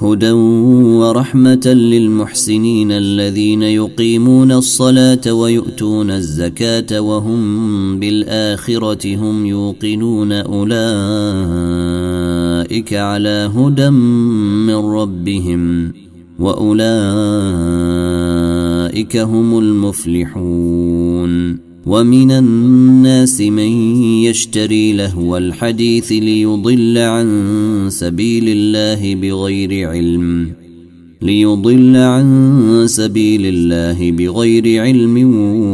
هدى 0.00 0.30
ورحمة 0.30 1.66
للمحسنين 1.66 2.92
الذين 2.92 3.62
يقيمون 3.62 4.52
الصلاة 4.52 5.32
ويؤتون 5.32 6.10
الزكاة 6.10 7.00
وهم 7.00 8.00
بالآخرة 8.00 9.16
هم 9.16 9.46
يوقنون 9.46 10.32
أولئك 10.32 10.74
على 12.94 13.50
هدى 13.56 13.90
من 13.90 14.74
ربهم 14.74 15.92
وأولئك 16.38 16.76
هم 19.16 19.58
المفلحون 19.58 20.88
ومن 21.88 22.30
الناس 22.30 23.40
من 23.40 24.02
يشتري 24.28 24.92
لهو 24.92 25.36
الحديث 25.36 26.12
ليضل 26.12 26.98
عن 26.98 27.86
سبيل 27.88 28.44
الله 28.48 29.14
بغير 29.14 29.88
علم 29.88 30.52
ليضل 31.22 31.96
عن 31.96 32.84
سبيل 32.86 33.46
الله 33.46 34.10
بغير 34.12 34.82
علم 34.82 35.16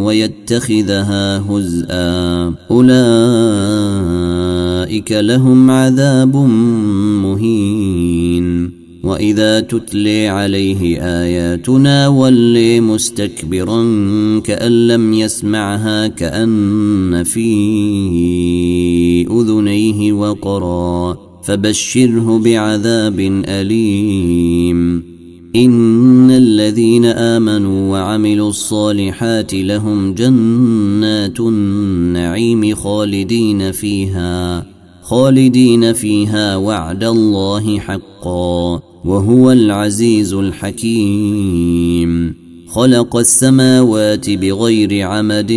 ويتخذها 0.04 1.38
هزءا. 1.50 2.54
أولئك 2.70 2.92
لهم 5.12 5.70
عذاب 5.70 6.36
مهين. 7.22 7.93
وإذا 9.04 9.60
تتلي 9.60 10.28
عليه 10.28 11.02
آياتنا 11.02 12.08
ولي 12.08 12.80
مستكبرا 12.80 13.82
كأن 14.40 14.88
لم 14.88 15.12
يسمعها 15.12 16.06
كأن 16.06 17.22
في 17.24 17.46
أذنيه 19.30 20.12
وقرا 20.12 21.16
فبشره 21.42 22.38
بعذاب 22.38 23.20
أليم. 23.48 25.02
إن 25.56 26.30
الذين 26.30 27.04
آمنوا 27.04 27.92
وعملوا 27.92 28.48
الصالحات 28.48 29.54
لهم 29.54 30.14
جنات 30.14 31.40
النعيم 31.40 32.74
خالدين 32.74 33.72
فيها 33.72 34.66
خالدين 35.02 35.92
فيها 35.92 36.56
وعد 36.56 37.04
الله 37.04 37.78
حقا. 37.78 38.93
وهو 39.04 39.52
العزيز 39.52 40.34
الحكيم. 40.34 42.34
خلق 42.68 43.16
السماوات 43.16 44.30
بغير 44.30 45.06
عمد 45.06 45.52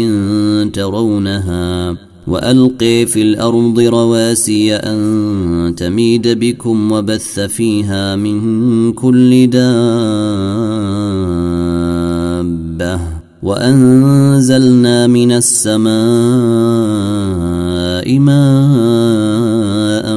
ترونها 0.74 1.98
والقي 2.28 3.06
في 3.06 3.22
الأرض 3.22 3.80
رواسي 3.80 4.76
أن 4.76 5.74
تميد 5.78 6.28
بكم 6.28 6.92
وبث 6.92 7.40
فيها 7.40 8.16
من 8.16 8.94
كل 8.94 9.48
دابة. 9.48 9.68
وأنزلنا 13.44 15.08
من 15.08 15.32
السماء 15.32 15.88
ماء 18.20 20.08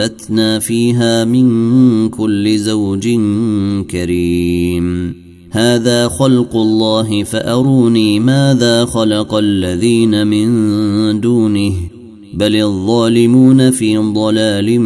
فانبتنا 0.00 0.58
فيها 0.58 1.24
من 1.24 2.08
كل 2.08 2.58
زوج 2.58 3.08
كريم. 3.90 5.14
هذا 5.50 6.08
خلق 6.08 6.56
الله 6.56 7.22
فاروني 7.22 8.20
ماذا 8.20 8.84
خلق 8.84 9.34
الذين 9.34 10.26
من 10.26 11.20
دونه. 11.20 11.72
بل 12.34 12.56
الظالمون 12.56 13.70
في 13.70 13.96
ضلال 13.96 14.80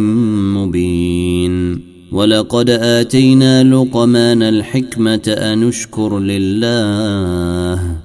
مبين. 0.55 1.81
ولقد 2.11 2.69
اتينا 2.69 3.63
لقمان 3.63 4.41
الحكمه 4.41 5.35
ان 5.37 5.67
اشكر 5.67 6.19
لله. 6.19 8.04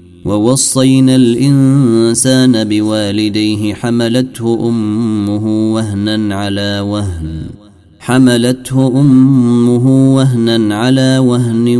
ووصينا 0.25 1.15
الإنسان 1.15 2.63
بوالديه 2.63 3.73
حملته 3.73 4.69
أمه 4.69 5.73
وهنا 5.73 6.35
على 6.35 6.79
وهن. 6.79 7.41
حملته 7.99 8.87
أمه 8.87 10.15
وهنا 10.15 10.75
على 10.75 11.17
وهن 11.17 11.77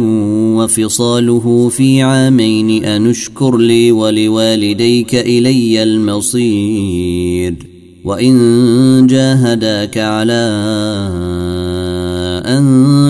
وفصاله 0.58 1.70
في 1.70 2.02
عامين 2.02 2.86
ان 2.86 3.10
اشكر 3.10 3.58
لي 3.58 3.92
ولوالديك 3.92 5.16
إلي 5.16 5.84
المصير. 5.84 7.56
وإن 8.04 9.08
جاهداك 9.08 9.98
على 9.98 10.52
أن 12.46 13.01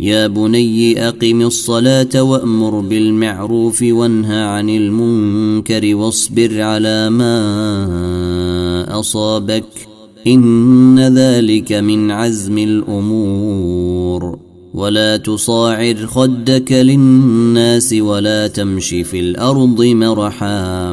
يا 0.00 0.26
بني 0.26 1.08
أقم 1.08 1.42
الصلاة 1.42 2.22
وأمر 2.22 2.80
بالمعروف 2.80 3.82
وانهى 3.82 4.40
عن 4.40 4.70
المنكر 4.70 5.94
واصبر 5.94 6.60
على 6.60 7.10
ما 7.10 9.00
أصابك 9.00 9.64
إن 10.26 11.00
ذلك 11.00 11.72
من 11.72 12.10
عزم 12.10 12.58
الأمور 12.58 14.38
ولا 14.74 15.16
تصاعر 15.16 16.06
خدك 16.06 16.72
للناس 16.72 17.92
ولا 17.92 18.46
تمش 18.46 18.88
في 18.88 19.20
الأرض 19.20 19.82
مرحا 19.82 20.90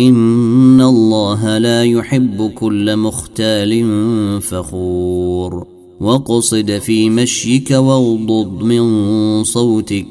إن 0.00 0.80
الله 0.80 1.58
لا 1.58 1.84
يحب 1.84 2.50
كل 2.54 2.96
مختال 2.96 3.86
فخور 4.42 5.75
واقصد 6.00 6.78
في 6.78 7.10
مشيك 7.10 7.70
واغضض 7.70 8.62
من 8.62 9.44
صوتك. 9.44 10.06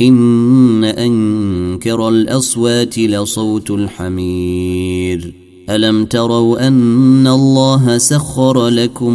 إن 0.00 0.84
أنكر 0.84 2.08
الأصوات 2.08 2.98
لصوت 2.98 3.70
الحمير. 3.70 5.34
ألم 5.70 6.04
تروا 6.04 6.68
أن 6.68 7.26
الله 7.26 7.98
سخر 7.98 8.68
لكم 8.68 9.12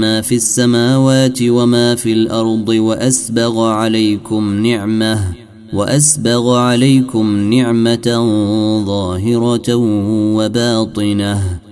ما 0.00 0.20
في 0.20 0.34
السماوات 0.34 1.38
وما 1.42 1.94
في 1.94 2.12
الأرض 2.12 2.68
وأسبغ 2.68 3.64
عليكم 3.64 4.66
نعمة 4.66 5.34
وأسبغ 5.72 6.54
عليكم 6.56 7.36
نعمة 7.54 8.08
ظاهرة 8.86 9.74
وباطنة. 10.36 11.71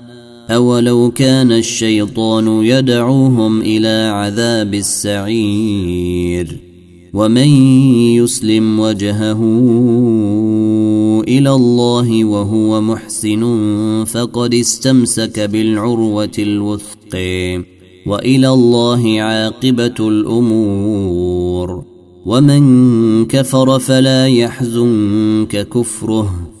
أولو 0.51 1.11
كان 1.11 1.51
الشيطان 1.51 2.47
يدعوهم 2.47 3.61
إلى 3.61 4.11
عذاب 4.13 4.73
السعير 4.73 6.57
ومن 7.13 7.47
يسلم 8.15 8.79
وجهه 8.79 9.41
إلى 11.27 11.51
الله 11.51 12.25
وهو 12.25 12.81
محسن 12.81 13.43
فقد 14.07 14.53
استمسك 14.53 15.39
بالعروة 15.39 16.31
الوثق 16.39 17.13
وإلى 18.07 18.49
الله 18.49 19.21
عاقبة 19.21 19.95
الأمور 19.99 21.83
ومن 22.25 23.25
كفر 23.25 23.79
فلا 23.79 24.27
يحزنك 24.27 25.67
كفره 25.69 26.60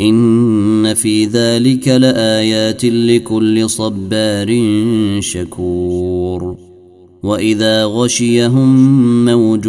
إن 0.00 0.94
في 0.94 1.24
ذلك 1.24 1.88
لآيات 1.88 2.84
لكل 2.84 3.70
صبار 3.70 4.62
شكور. 5.20 6.56
وإذا 7.22 7.84
غشيهم 7.84 9.24
موج 9.24 9.64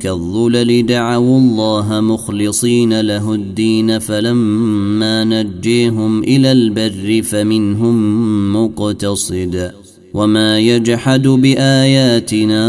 كالظلل 0.00 0.86
دعوا 0.86 1.38
الله 1.38 2.00
مخلصين 2.00 3.00
له 3.00 3.34
الدين 3.34 3.98
فلما 3.98 5.24
نجيهم 5.24 6.22
إلى 6.22 6.52
البر 6.52 7.22
فمنهم 7.22 8.56
مقتصد. 8.56 9.70
وما 10.14 10.58
يجحد 10.58 11.28
بآياتنا 11.28 12.64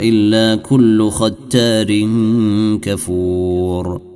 إلا 0.00 0.56
كل 0.56 1.10
ختار 1.10 2.08
كفور. 2.82 4.15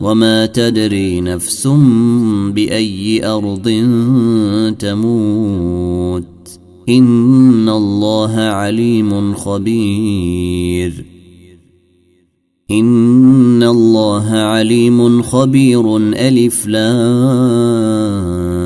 وما 0.00 0.46
تدري 0.46 1.20
نفس 1.20 1.66
بأي 2.54 3.26
أرض 3.26 3.68
تموت. 4.78 6.24
إن 6.88 7.68
الله 7.68 8.36
عليم 8.36 9.34
خبير. 9.34 11.04
إن 12.70 13.62
الله 13.62 14.30
عليم 14.30 15.22
خبير. 15.22 15.96
ألف 15.96 16.66
لام. 16.66 18.57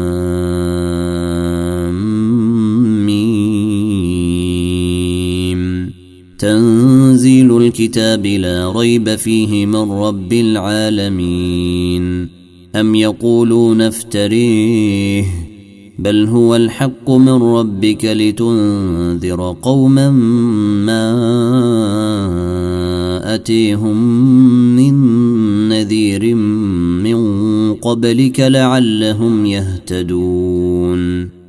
تنزيل 7.12 7.56
الكتاب 7.56 8.26
لا 8.26 8.72
ريب 8.76 9.14
فيه 9.14 9.66
من 9.66 9.92
رب 9.92 10.32
العالمين. 10.32 12.28
أم 12.76 12.94
يقولون 12.94 13.80
افتريه 13.80 15.24
بل 15.98 16.26
هو 16.26 16.56
الحق 16.56 17.10
من 17.10 17.42
ربك 17.42 18.04
لتنذر 18.04 19.56
قوما 19.62 20.10
ما 20.86 21.12
ياتيهم 23.24 23.96
من 24.76 24.94
نذير 25.68 26.34
من 27.04 27.74
قبلك 27.74 28.40
لعلهم 28.40 29.46
يهتدون. 29.46 31.41